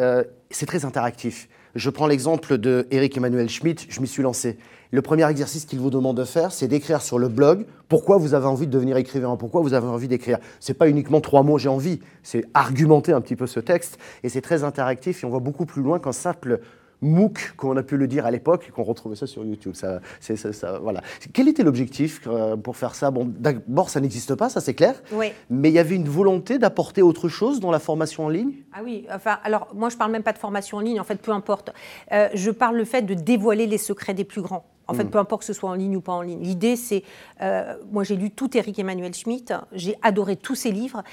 c'est 0.55 0.65
très 0.65 0.85
interactif. 0.85 1.49
Je 1.75 1.89
prends 1.89 2.05
l'exemple 2.05 2.57
de 2.59 2.87
Eric 2.91 3.17
Emmanuel 3.17 3.49
Schmitt, 3.49 3.87
je 3.89 3.99
m'y 3.99 4.07
suis 4.07 4.21
lancé. 4.21 4.57
Le 4.91 5.01
premier 5.01 5.27
exercice 5.27 5.65
qu'il 5.65 5.79
vous 5.79 5.89
demande 5.89 6.17
de 6.17 6.23
faire, 6.23 6.51
c'est 6.51 6.67
d'écrire 6.67 7.01
sur 7.01 7.17
le 7.17 7.27
blog 7.27 7.65
pourquoi 7.89 8.17
vous 8.17 8.35
avez 8.35 8.45
envie 8.45 8.67
de 8.67 8.71
devenir 8.71 8.95
écrivain, 8.97 9.35
pourquoi 9.37 9.61
vous 9.61 9.73
avez 9.73 9.87
envie 9.87 10.07
d'écrire. 10.07 10.37
C'est 10.59 10.75
pas 10.75 10.87
uniquement 10.87 11.19
trois 11.19 11.41
mots 11.41 11.57
j'ai 11.57 11.69
envie, 11.69 11.99
c'est 12.21 12.45
argumenter 12.53 13.11
un 13.11 13.21
petit 13.21 13.35
peu 13.35 13.47
ce 13.47 13.59
texte 13.59 13.97
et 14.21 14.29
c'est 14.29 14.41
très 14.41 14.63
interactif 14.63 15.23
et 15.23 15.25
on 15.25 15.31
va 15.31 15.39
beaucoup 15.39 15.65
plus 15.65 15.81
loin 15.81 15.97
qu'un 15.97 16.11
simple 16.11 16.59
MOOC, 17.03 17.53
comme 17.55 17.71
on 17.71 17.77
a 17.77 17.83
pu 17.83 17.97
le 17.97 18.07
dire 18.07 18.25
à 18.25 18.31
l'époque, 18.31 18.71
qu'on 18.71 18.83
retrouvait 18.83 19.15
ça 19.15 19.27
sur 19.27 19.45
YouTube. 19.45 19.75
Ça, 19.75 19.99
ça, 20.19 20.79
voilà. 20.79 21.01
Quel 21.33 21.47
était 21.47 21.63
l'objectif 21.63 22.21
euh, 22.27 22.55
pour 22.55 22.77
faire 22.77 22.95
ça? 22.95 23.11
Bon, 23.11 23.25
d'abord, 23.25 23.89
ça 23.89 23.99
n'existe 23.99 24.35
pas, 24.35 24.49
ça 24.49 24.61
c'est 24.61 24.73
clair. 24.73 24.95
Oui. 25.11 25.31
Mais 25.49 25.69
il 25.69 25.75
y 25.75 25.79
avait 25.79 25.95
une 25.95 26.09
volonté 26.09 26.57
d'apporter 26.57 27.01
autre 27.01 27.29
chose 27.29 27.59
dans 27.59 27.71
la 27.71 27.79
formation 27.79 28.25
en 28.25 28.29
ligne? 28.29 28.53
Ah 28.73 28.79
oui, 28.83 29.05
enfin, 29.13 29.37
alors 29.43 29.67
moi 29.73 29.89
je 29.89 29.97
parle 29.97 30.11
même 30.11 30.23
pas 30.23 30.33
de 30.33 30.37
formation 30.37 30.77
en 30.77 30.81
ligne, 30.81 30.99
en 30.99 31.03
fait, 31.03 31.21
peu 31.21 31.31
importe. 31.31 31.71
Euh, 32.11 32.29
je 32.33 32.51
parle 32.51 32.77
le 32.77 32.85
fait 32.85 33.03
de 33.03 33.13
dévoiler 33.13 33.67
les 33.67 33.77
secrets 33.77 34.13
des 34.13 34.23
plus 34.23 34.41
grands. 34.41 34.65
En 34.87 34.93
fait, 34.93 35.05
hmm. 35.05 35.11
peu 35.11 35.17
importe 35.17 35.41
que 35.41 35.45
ce 35.45 35.53
soit 35.53 35.69
en 35.69 35.75
ligne 35.75 35.95
ou 35.95 36.01
pas 36.01 36.11
en 36.11 36.21
ligne. 36.21 36.41
L'idée, 36.41 36.75
c'est, 36.75 37.03
euh, 37.41 37.75
moi 37.91 38.03
j'ai 38.03 38.17
lu 38.17 38.31
tout 38.31 38.57
Eric 38.57 38.77
Emmanuel 38.79 39.13
Schmitt, 39.13 39.53
j'ai 39.71 39.95
adoré 40.01 40.35
tous 40.35 40.55
ses 40.55 40.71
livres, 40.71 41.03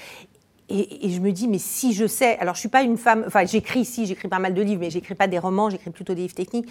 et, 0.71 1.09
je 1.09 1.19
me 1.19 1.31
dis, 1.31 1.47
mais 1.47 1.57
si 1.57 1.93
je 1.93 2.07
sais, 2.07 2.37
alors 2.39 2.55
je 2.55 2.61
suis 2.61 2.69
pas 2.69 2.81
une 2.81 2.97
femme, 2.97 3.23
enfin 3.27 3.45
j'écris 3.45 3.81
ici, 3.81 4.05
j'écris 4.05 4.27
pas 4.27 4.39
mal 4.39 4.53
de 4.53 4.61
livres, 4.61 4.79
mais 4.81 4.89
j'écris 4.89 5.15
pas 5.15 5.27
des 5.27 5.39
romans, 5.39 5.69
j'écris 5.69 5.89
plutôt 5.89 6.13
des 6.13 6.21
livres 6.21 6.33
techniques. 6.33 6.69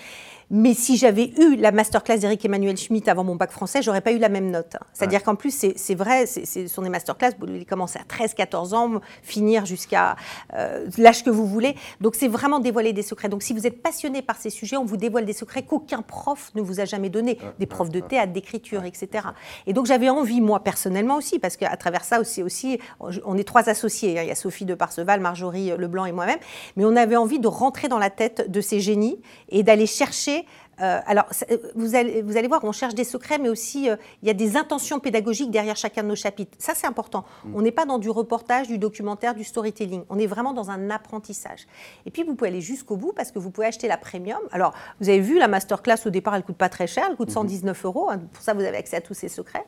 Mais 0.51 0.75
si 0.75 0.97
j'avais 0.97 1.33
eu 1.39 1.57
la 1.57 1.71
masterclass 1.71 2.19
d'Eric 2.19 2.45
Emmanuel 2.45 2.77
Schmitt 2.77 3.09
avant 3.09 3.23
mon 3.23 3.37
bac 3.37 3.53
français, 3.53 3.83
j'aurais 3.83 4.01
pas 4.01 4.13
eu 4.13 4.19
la 4.19 4.29
même 4.29 4.51
note. 4.51 4.77
C'est-à-dire 4.93 5.23
qu'en 5.23 5.37
plus, 5.37 5.67
c'est 5.77 5.95
vrai, 5.95 6.27
ce 6.27 6.67
sont 6.67 6.83
des 6.83 6.89
masterclass, 6.89 7.31
vous 7.39 7.47
pouvez 7.47 7.65
commencer 7.65 7.99
à 7.99 8.05
13, 8.05 8.35
14 8.35 8.75
ans, 8.75 9.01
finir 9.23 9.67
jusqu'à 9.67 10.17
euh, 10.55 10.87
l'âge 10.99 11.23
que 11.23 11.31
vous 11.31 11.47
voulez. 11.47 11.77
Donc 12.01 12.15
c'est 12.15 12.29
vraiment 12.29 12.59
dévoiler 12.59 12.93
des 12.93 13.03
secrets. 13.03 13.29
Donc 13.29 13.43
si 13.43 13.53
vous 13.53 13.67
êtes 13.67 13.83
passionné 13.83 14.23
par 14.23 14.37
ces 14.37 14.51
sujets, 14.51 14.77
on 14.77 14.85
vous 14.85 14.97
dévoile 14.97 15.27
des 15.27 15.33
secrets 15.33 15.63
qu'aucun 15.63 16.03
prof 16.03 16.51
ne 16.55 16.63
vous 16.63 16.81
a 16.81 16.85
jamais 16.85 17.11
donnés, 17.11 17.39
des 17.59 17.67
profs 17.67 17.91
de 17.91 18.01
théâtre, 18.01 18.33
d'écriture, 18.33 18.85
etc. 18.85 19.29
Et 19.67 19.73
donc 19.73 19.87
j'avais 19.87 20.09
envie, 20.09 20.41
moi 20.41 20.65
personnellement 20.65 21.17
aussi, 21.17 21.39
parce 21.39 21.57
qu'à 21.57 21.77
travers 21.77 22.03
ça 22.03 22.19
aussi, 22.21 22.43
aussi, 22.43 22.79
on 22.99 23.37
est 23.37 23.45
trois 23.45 23.69
associés 23.69 23.90
Hein. 23.91 24.23
Il 24.23 24.29
y 24.29 24.31
a 24.31 24.35
Sophie 24.35 24.65
de 24.65 24.75
Parseval, 24.75 25.21
Marjorie 25.21 25.73
Leblanc 25.77 26.05
et 26.07 26.13
moi-même. 26.13 26.39
Mais 26.77 26.85
on 26.85 26.97
avait 26.97 27.17
envie 27.17 27.39
de 27.39 27.49
rentrer 27.49 27.89
dans 27.89 27.99
la 27.99 28.11
tête 28.11 28.51
de 28.51 28.61
ces 28.61 28.81
génies 28.81 29.21
et 29.49 29.63
d'aller 29.63 29.87
chercher 29.87 30.47
Euh, 30.81 31.01
alors, 31.07 31.27
vous 31.75 31.95
allez, 31.95 32.23
vous 32.23 32.37
allez 32.37 32.49
voir, 32.49 32.65
on 32.65 32.73
cherche 32.73 32.95
des 32.95 33.05
secrets, 33.05 33.39
mais 33.39 33.49
aussi 33.49 33.89
il 34.23 34.27
y 34.27 34.31
a 34.31 34.35
des 34.35 34.57
intentions 34.57 35.01
pédagogiques 35.01 35.51
derrière 35.51 35.77
chacun 35.77 36.03
de 36.03 36.09
nos 36.09 36.17
chapitres. 36.17 36.53
Ça, 36.59 36.75
c'est 36.75 36.87
important. 36.87 37.25
Mm. 37.45 37.57
On 37.57 37.63
n'est 37.63 37.71
pas 37.71 37.85
dans 37.85 37.99
du 37.99 38.11
reportage, 38.11 38.69
du 38.69 38.79
documentaire, 38.79 39.35
du 39.35 39.45
storytelling. 39.45 40.03
On 40.09 40.19
est 40.19 40.27
vraiment 40.27 40.53
dans 40.53 40.71
un 40.71 40.91
apprentissage. 40.91 41.67
Et 42.07 42.11
puis, 42.11 42.23
vous 42.23 42.35
pouvez 42.35 42.49
aller 42.49 42.61
jusqu'au 42.61 42.97
bout 42.97 43.13
parce 43.15 43.31
que 43.31 43.39
vous 43.39 43.51
pouvez 43.51 43.67
acheter 43.67 43.89
la 43.89 43.97
premium. 43.97 44.41
Alors, 44.53 44.73
vous 45.01 45.09
avez 45.09 45.21
vu, 45.21 45.39
la 45.39 45.49
masterclass, 45.49 46.07
au 46.07 46.11
départ, 46.11 46.35
elle 46.35 46.43
coûte 46.43 46.57
pas 46.57 46.69
très 46.69 46.87
cher. 46.87 47.05
Elle 47.09 47.17
coûte 47.17 47.31
119 47.31 47.77
mm-hmm. 47.77 47.87
euros. 47.87 48.11
Hein. 48.11 48.21
Pour 48.33 48.43
ça, 48.43 48.55
vous 48.55 48.63
avez 48.63 48.77
accès 48.77 48.97
à 48.97 49.01
tous 49.01 49.15
ces 49.15 49.29
secrets. 49.29 49.65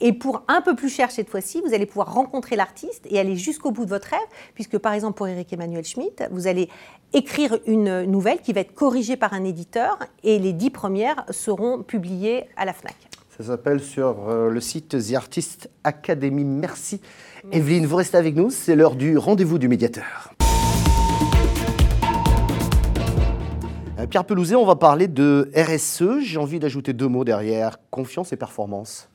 Et 0.00 0.12
pour 0.12 0.42
un 0.48 0.60
peu 0.60 0.74
plus 0.74 0.88
cher 0.88 1.10
cette 1.10 1.28
fois-ci, 1.28 1.62
vous 1.64 1.74
allez 1.74 1.86
pouvoir 1.86 2.12
rencontrer 2.12 2.56
l'artiste 2.56 3.06
et 3.08 3.18
aller 3.18 3.36
jusqu'au 3.36 3.70
bout 3.70 3.84
de 3.84 3.90
votre 3.90 4.08
rêve, 4.08 4.20
puisque 4.54 4.78
par 4.78 4.92
exemple 4.92 5.14
pour 5.16 5.28
Eric 5.28 5.52
Emmanuel 5.52 5.84
Schmitt, 5.84 6.24
vous 6.30 6.46
allez 6.46 6.68
écrire 7.12 7.58
une 7.66 8.02
nouvelle 8.02 8.40
qui 8.40 8.52
va 8.52 8.60
être 8.60 8.74
corrigée 8.74 9.16
par 9.16 9.34
un 9.34 9.44
éditeur 9.44 9.98
et 10.24 10.38
les 10.38 10.52
dix 10.54 10.70
premières 10.70 11.24
seront 11.30 11.82
publiées 11.82 12.44
à 12.56 12.64
la 12.64 12.72
FNAC. 12.72 12.94
Ça 13.36 13.44
s'appelle 13.44 13.80
sur 13.80 14.28
euh, 14.28 14.48
le 14.48 14.60
site 14.60 14.96
The 14.96 15.14
Artist 15.14 15.68
Academy. 15.82 16.44
Merci. 16.44 17.00
Merci. 17.42 17.58
Evelyne, 17.58 17.86
vous 17.86 17.96
restez 17.96 18.16
avec 18.16 18.36
nous, 18.36 18.50
c'est 18.50 18.76
l'heure 18.76 18.94
du 18.94 19.18
rendez-vous 19.18 19.58
du 19.58 19.68
médiateur. 19.68 20.32
Euh, 23.98 24.06
Pierre 24.06 24.24
Pelouzet, 24.24 24.54
on 24.54 24.64
va 24.64 24.76
parler 24.76 25.08
de 25.08 25.50
RSE. 25.56 26.20
J'ai 26.20 26.38
envie 26.38 26.60
d'ajouter 26.60 26.92
deux 26.92 27.08
mots 27.08 27.24
derrière, 27.24 27.78
confiance 27.90 28.32
et 28.32 28.36
performance. 28.36 29.08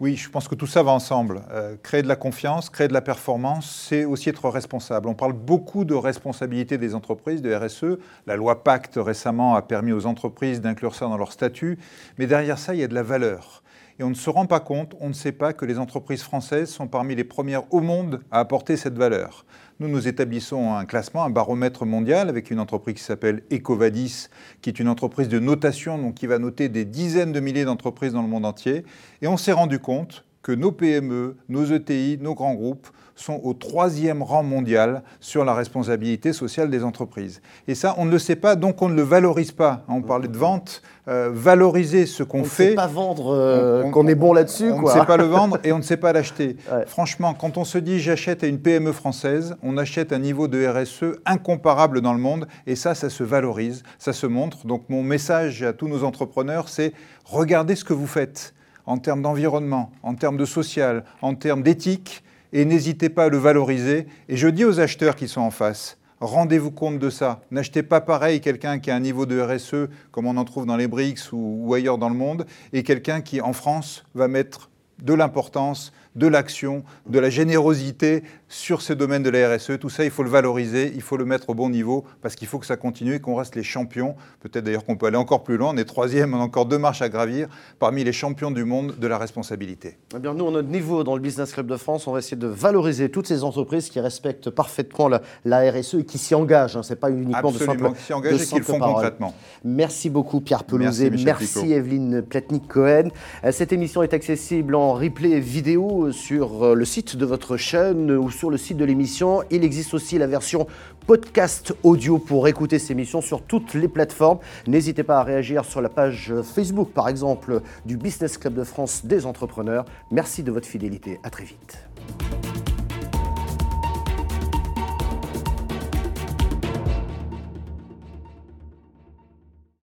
Oui, 0.00 0.16
je 0.16 0.28
pense 0.28 0.48
que 0.48 0.56
tout 0.56 0.66
ça 0.66 0.82
va 0.82 0.90
ensemble. 0.90 1.42
Euh, 1.52 1.76
créer 1.80 2.02
de 2.02 2.08
la 2.08 2.16
confiance, 2.16 2.68
créer 2.68 2.88
de 2.88 2.92
la 2.92 3.00
performance, 3.00 3.86
c'est 3.88 4.04
aussi 4.04 4.28
être 4.28 4.48
responsable. 4.48 5.08
On 5.08 5.14
parle 5.14 5.34
beaucoup 5.34 5.84
de 5.84 5.94
responsabilité 5.94 6.78
des 6.78 6.96
entreprises, 6.96 7.42
de 7.42 7.54
RSE. 7.54 7.98
La 8.26 8.34
loi 8.34 8.64
Pacte 8.64 8.94
récemment 8.96 9.54
a 9.54 9.62
permis 9.62 9.92
aux 9.92 10.06
entreprises 10.06 10.60
d'inclure 10.60 10.96
ça 10.96 11.06
dans 11.06 11.16
leur 11.16 11.30
statut. 11.30 11.78
Mais 12.18 12.26
derrière 12.26 12.58
ça, 12.58 12.74
il 12.74 12.80
y 12.80 12.82
a 12.82 12.88
de 12.88 12.94
la 12.94 13.04
valeur. 13.04 13.62
Et 14.00 14.02
on 14.02 14.10
ne 14.10 14.14
se 14.14 14.28
rend 14.28 14.46
pas 14.46 14.58
compte, 14.58 14.96
on 15.00 15.08
ne 15.08 15.12
sait 15.12 15.30
pas 15.30 15.52
que 15.52 15.64
les 15.64 15.78
entreprises 15.78 16.22
françaises 16.22 16.68
sont 16.68 16.88
parmi 16.88 17.14
les 17.14 17.22
premières 17.22 17.72
au 17.72 17.80
monde 17.80 18.20
à 18.32 18.40
apporter 18.40 18.76
cette 18.76 18.98
valeur. 18.98 19.44
Nous, 19.78 19.88
nous 19.88 20.08
établissons 20.08 20.74
un 20.74 20.84
classement, 20.84 21.24
un 21.24 21.30
baromètre 21.30 21.86
mondial 21.86 22.28
avec 22.28 22.50
une 22.50 22.58
entreprise 22.58 22.96
qui 22.96 23.02
s'appelle 23.02 23.42
Ecovadis, 23.52 24.28
qui 24.62 24.70
est 24.70 24.80
une 24.80 24.88
entreprise 24.88 25.28
de 25.28 25.38
notation, 25.38 25.96
donc 25.98 26.14
qui 26.14 26.26
va 26.26 26.38
noter 26.38 26.68
des 26.68 26.84
dizaines 26.84 27.32
de 27.32 27.40
milliers 27.40 27.64
d'entreprises 27.64 28.12
dans 28.12 28.22
le 28.22 28.28
monde 28.28 28.46
entier. 28.46 28.84
Et 29.22 29.28
on 29.28 29.36
s'est 29.36 29.52
rendu 29.52 29.78
compte 29.78 30.23
que 30.44 30.52
nos 30.52 30.72
PME, 30.72 31.36
nos 31.48 31.64
ETI, 31.64 32.18
nos 32.20 32.34
grands 32.34 32.54
groupes 32.54 32.86
sont 33.16 33.40
au 33.44 33.54
troisième 33.54 34.22
rang 34.22 34.42
mondial 34.42 35.02
sur 35.18 35.44
la 35.44 35.54
responsabilité 35.54 36.34
sociale 36.34 36.68
des 36.68 36.84
entreprises. 36.84 37.40
Et 37.66 37.74
ça, 37.74 37.94
on 37.96 38.04
ne 38.04 38.10
le 38.10 38.18
sait 38.18 38.36
pas, 38.36 38.54
donc 38.54 38.82
on 38.82 38.90
ne 38.90 38.94
le 38.94 39.02
valorise 39.02 39.52
pas. 39.52 39.84
On 39.88 40.02
parlait 40.02 40.28
de 40.28 40.36
vente, 40.36 40.82
euh, 41.08 41.30
valoriser 41.32 42.04
ce 42.04 42.22
qu'on 42.22 42.44
fait. 42.44 42.62
On 42.62 42.66
ne 42.66 42.70
sait 42.70 42.74
pas 42.74 42.86
vendre, 42.88 43.34
euh, 43.34 43.90
qu'on 43.90 44.06
est 44.06 44.14
bon 44.14 44.34
là-dessus. 44.34 44.70
On 44.70 44.82
ne 44.82 44.90
sait 44.90 45.06
pas 45.06 45.16
le 45.16 45.24
vendre 45.38 45.58
et 45.64 45.72
on 45.72 45.78
ne 45.78 45.82
sait 45.82 45.96
pas 45.96 46.12
l'acheter. 46.12 46.56
Franchement, 46.86 47.32
quand 47.32 47.56
on 47.56 47.64
se 47.64 47.78
dit 47.78 47.98
j'achète 47.98 48.44
à 48.44 48.46
une 48.46 48.58
PME 48.58 48.92
française, 48.92 49.56
on 49.62 49.78
achète 49.78 50.12
un 50.12 50.18
niveau 50.18 50.46
de 50.46 50.66
RSE 50.66 51.16
incomparable 51.24 52.02
dans 52.02 52.12
le 52.12 52.20
monde 52.20 52.48
et 52.66 52.76
ça, 52.76 52.94
ça 52.94 53.08
se 53.08 53.24
valorise, 53.24 53.82
ça 53.98 54.12
se 54.12 54.26
montre. 54.26 54.66
Donc 54.66 54.90
mon 54.90 55.02
message 55.02 55.62
à 55.62 55.72
tous 55.72 55.88
nos 55.88 56.04
entrepreneurs, 56.04 56.68
c'est 56.68 56.92
regardez 57.24 57.76
ce 57.76 57.84
que 57.84 57.94
vous 57.94 58.06
faites 58.06 58.54
en 58.86 58.98
termes 58.98 59.22
d'environnement, 59.22 59.92
en 60.02 60.14
termes 60.14 60.36
de 60.36 60.44
social, 60.44 61.04
en 61.22 61.34
termes 61.34 61.62
d'éthique 61.62 62.22
et 62.52 62.64
n'hésitez 62.64 63.08
pas 63.08 63.24
à 63.24 63.28
le 63.28 63.36
valoriser. 63.36 64.06
Et 64.28 64.36
je 64.36 64.48
dis 64.48 64.64
aux 64.64 64.80
acheteurs 64.80 65.16
qui 65.16 65.28
sont 65.28 65.40
en 65.40 65.50
face, 65.50 65.98
rendez-vous 66.20 66.70
compte 66.70 66.98
de 66.98 67.10
ça. 67.10 67.42
N'achetez 67.50 67.82
pas 67.82 68.00
pareil 68.00 68.40
quelqu'un 68.40 68.78
qui 68.78 68.90
a 68.90 68.94
un 68.94 69.00
niveau 69.00 69.26
de 69.26 69.40
RSE 69.40 69.88
comme 70.12 70.26
on 70.26 70.36
en 70.36 70.44
trouve 70.44 70.64
dans 70.64 70.76
les 70.76 70.88
BRICS 70.88 71.32
ou, 71.32 71.58
ou 71.60 71.74
ailleurs 71.74 71.98
dans 71.98 72.08
le 72.08 72.14
monde, 72.14 72.46
et 72.72 72.82
quelqu'un 72.82 73.20
qui 73.20 73.40
en 73.40 73.52
France 73.52 74.04
va 74.14 74.28
mettre 74.28 74.70
de 75.02 75.12
l'importance 75.12 75.92
de 76.14 76.26
l'action, 76.26 76.84
de 77.06 77.18
la 77.18 77.30
générosité 77.30 78.22
sur 78.48 78.82
ces 78.82 78.94
domaines 78.94 79.22
de 79.22 79.30
la 79.30 79.56
RSE. 79.56 79.78
Tout 79.80 79.90
ça, 79.90 80.04
il 80.04 80.10
faut 80.10 80.22
le 80.22 80.30
valoriser, 80.30 80.92
il 80.94 81.02
faut 81.02 81.16
le 81.16 81.24
mettre 81.24 81.50
au 81.50 81.54
bon 81.54 81.68
niveau 81.68 82.04
parce 82.22 82.36
qu'il 82.36 82.46
faut 82.46 82.58
que 82.58 82.66
ça 82.66 82.76
continue 82.76 83.14
et 83.14 83.20
qu'on 83.20 83.34
reste 83.34 83.56
les 83.56 83.62
champions. 83.62 84.14
Peut-être 84.40 84.64
d'ailleurs 84.64 84.84
qu'on 84.84 84.96
peut 84.96 85.06
aller 85.06 85.16
encore 85.16 85.42
plus 85.42 85.56
loin. 85.56 85.72
On 85.74 85.76
est 85.76 85.84
troisième, 85.84 86.34
on 86.34 86.40
a 86.40 86.42
encore 86.42 86.66
deux 86.66 86.78
marches 86.78 87.02
à 87.02 87.08
gravir 87.08 87.48
parmi 87.78 88.04
les 88.04 88.12
champions 88.12 88.50
du 88.50 88.64
monde 88.64 88.94
de 88.98 89.06
la 89.06 89.18
responsabilité. 89.18 89.98
Eh 90.14 90.20
bien, 90.20 90.34
nous, 90.34 90.46
à 90.46 90.50
notre 90.52 90.68
niveau, 90.68 91.02
dans 91.02 91.16
le 91.16 91.20
Business 91.20 91.52
Club 91.52 91.66
de 91.66 91.76
France, 91.76 92.06
on 92.06 92.12
va 92.12 92.20
essayer 92.20 92.36
de 92.36 92.46
valoriser 92.46 93.10
toutes 93.10 93.26
ces 93.26 93.42
entreprises 93.42 93.90
qui 93.90 93.98
respectent 93.98 94.50
parfaitement 94.50 95.08
la, 95.44 95.70
RSE 95.70 95.94
et 95.94 96.04
qui 96.04 96.18
s'y 96.18 96.34
engagent. 96.34 96.76
Hein. 96.76 96.82
Ce 96.82 96.92
n'est 96.92 96.98
pas 96.98 97.10
uniquement 97.10 97.50
de 97.50 97.58
simple 97.58 97.92
qui 97.92 98.02
s'y 98.02 98.12
engagent 98.12 98.42
et 98.42 98.46
qui 98.46 98.58
le 98.58 98.64
font 98.64 98.78
concrètement. 98.78 99.34
Merci 99.64 100.10
beaucoup, 100.10 100.40
Pierre 100.40 100.64
Pelouzet. 100.64 101.10
Merci, 101.10 101.24
Merci 101.24 101.72
Evelyne 101.72 102.22
Pletnik-Cohen. 102.22 103.08
Euh, 103.44 103.50
cette 103.50 103.72
émission 103.72 104.02
est 104.02 104.14
accessible 104.14 104.74
en 104.74 104.94
replay 104.94 105.40
vidéo 105.40 106.03
sur 106.12 106.64
euh, 106.64 106.74
le 106.74 106.84
site 106.84 107.16
de 107.16 107.24
votre 107.24 107.56
chaîne 107.56 108.10
ou 108.10 108.30
sur 108.30 108.50
le 108.50 108.56
site 108.56 108.76
de 108.76 108.84
l'émission. 108.84 109.42
Il 109.50 109.64
existe 109.64 109.94
aussi 109.94 110.18
la 110.18 110.26
version 110.26 110.66
podcast 111.06 111.74
audio 111.82 112.18
pour 112.18 112.48
écouter 112.48 112.78
ces 112.78 112.92
émissions 112.92 113.20
sur 113.20 113.42
toutes 113.42 113.74
les 113.74 113.88
plateformes. 113.88 114.38
N'hésitez 114.66 115.02
pas 115.02 115.18
à 115.18 115.22
réagir 115.22 115.64
sur 115.64 115.80
la 115.80 115.88
page 115.88 116.32
Facebook, 116.54 116.90
par 116.90 117.08
exemple, 117.08 117.60
du 117.84 117.96
Business 117.96 118.38
Club 118.38 118.54
de 118.54 118.64
France 118.64 119.04
des 119.04 119.26
entrepreneurs. 119.26 119.84
Merci 120.10 120.42
de 120.42 120.50
votre 120.50 120.66
fidélité. 120.66 121.20
À 121.22 121.30
très 121.30 121.44
vite. 121.44 121.78